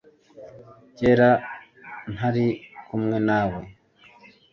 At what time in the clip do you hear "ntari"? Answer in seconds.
2.13-2.47